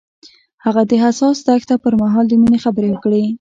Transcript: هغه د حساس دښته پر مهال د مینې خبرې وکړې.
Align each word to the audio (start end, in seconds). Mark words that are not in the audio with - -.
هغه 0.65 0.81
د 0.89 0.91
حساس 1.03 1.37
دښته 1.47 1.75
پر 1.83 1.93
مهال 2.01 2.25
د 2.29 2.33
مینې 2.41 2.59
خبرې 2.65 2.89
وکړې. 2.91 3.23